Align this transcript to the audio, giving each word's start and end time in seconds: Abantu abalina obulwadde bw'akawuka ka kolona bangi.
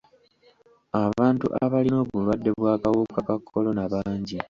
Abantu 1.03 1.45
abalina 1.63 1.97
obulwadde 2.03 2.49
bw'akawuka 2.57 3.19
ka 3.27 3.35
kolona 3.47 3.83
bangi. 3.93 4.37